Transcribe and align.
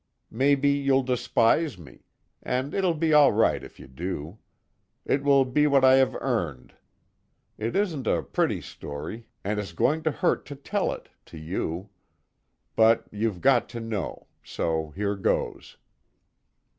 Maybe 0.31 0.67
you'll 0.69 1.03
despise 1.03 1.77
me 1.77 2.05
and 2.41 2.73
it'll 2.73 2.95
be 2.95 3.13
all 3.13 3.31
right 3.31 3.63
if 3.63 3.79
you 3.79 3.85
do. 3.85 4.39
It 5.05 5.21
will 5.21 5.45
be 5.45 5.67
what 5.67 5.85
I 5.85 5.97
have 5.97 6.15
earned. 6.21 6.73
It 7.59 7.75
isn't 7.75 8.07
a 8.07 8.23
pretty 8.23 8.61
story, 8.61 9.27
and 9.43 9.59
it's 9.59 9.73
going 9.73 10.01
to 10.01 10.11
hurt 10.11 10.43
to 10.47 10.55
tell 10.55 10.91
it 10.91 11.09
to 11.27 11.37
you. 11.37 11.89
But, 12.75 13.09
you've 13.11 13.41
got 13.41 13.69
to 13.77 13.79
know 13.79 14.25
so 14.43 14.89
here 14.95 15.15
goes. 15.15 15.77